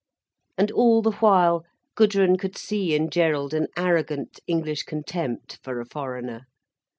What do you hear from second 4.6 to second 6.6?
contempt for a foreigner.